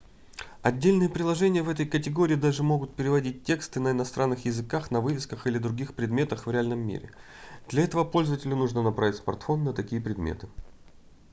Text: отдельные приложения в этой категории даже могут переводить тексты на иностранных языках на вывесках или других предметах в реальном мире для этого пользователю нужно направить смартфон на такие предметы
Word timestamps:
отдельные 0.63 1.09
приложения 1.09 1.61
в 1.61 1.69
этой 1.69 1.85
категории 1.85 2.33
даже 2.33 2.63
могут 2.63 2.95
переводить 2.95 3.43
тексты 3.43 3.79
на 3.79 3.91
иностранных 3.91 4.45
языках 4.45 4.89
на 4.89 4.99
вывесках 4.99 5.45
или 5.45 5.59
других 5.59 5.93
предметах 5.93 6.47
в 6.47 6.51
реальном 6.51 6.79
мире 6.79 7.11
для 7.69 7.83
этого 7.83 8.03
пользователю 8.03 8.55
нужно 8.55 8.81
направить 8.81 9.17
смартфон 9.17 9.63
на 9.63 9.73
такие 9.73 10.01
предметы 10.01 10.49